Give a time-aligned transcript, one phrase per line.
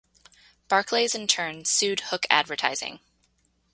[0.67, 3.01] Barclays in turn sued Hook Advertising.